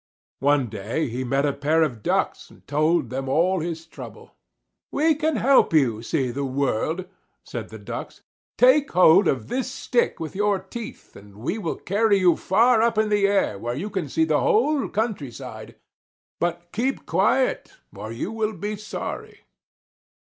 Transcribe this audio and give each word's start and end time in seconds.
One 0.39 0.65
day 0.65 1.09
he 1.09 1.23
met 1.23 1.45
a 1.45 1.53
pair 1.53 1.83
of 1.83 2.01
Ducks 2.01 2.49
and 2.49 2.65
told 2.65 3.11
them 3.11 3.29
all 3.29 3.59
his 3.59 3.85
trouble. 3.85 4.33
"We 4.91 5.13
can 5.13 5.35
help 5.35 5.73
you 5.75 5.97
to 5.97 6.01
see 6.01 6.31
the 6.31 6.43
world," 6.43 7.05
said 7.45 7.69
the 7.69 7.77
Ducks. 7.77 8.21
"Take 8.57 8.91
hold 8.93 9.27
of 9.27 9.47
this 9.47 9.69
stick 9.69 10.19
with 10.19 10.35
your 10.35 10.57
teeth 10.57 11.15
and 11.15 11.35
we 11.35 11.59
will 11.59 11.75
carry 11.75 12.17
you 12.17 12.35
far 12.35 12.81
up 12.81 12.97
in 12.97 13.09
the 13.09 13.27
air 13.27 13.59
where 13.59 13.75
you 13.75 13.91
can 13.91 14.09
see 14.09 14.25
the 14.25 14.39
whole 14.41 14.89
countryside. 14.89 15.75
But 16.39 16.71
keep 16.71 17.05
quiet 17.05 17.73
or 17.95 18.11
you 18.11 18.31
will 18.31 18.53
be 18.53 18.77
sorry." 18.77 19.41